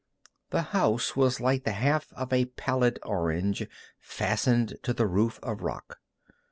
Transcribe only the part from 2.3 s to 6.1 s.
a pallid orange, fastened to the roof of rock.